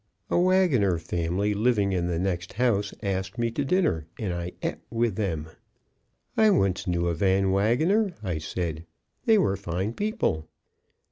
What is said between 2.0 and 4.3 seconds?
the next house asked me to dinner,